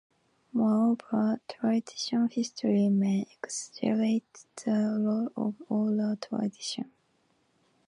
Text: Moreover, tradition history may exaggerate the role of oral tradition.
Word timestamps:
Moreover, 0.51 1.39
tradition 1.47 2.27
history 2.31 2.89
may 2.89 3.27
exaggerate 3.39 4.45
the 4.65 4.99
role 4.99 5.31
of 5.37 5.53
oral 5.69 6.15
tradition. 6.17 6.89